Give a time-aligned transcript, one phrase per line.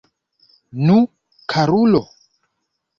[0.87, 0.97] Nu,
[1.55, 2.05] karulo?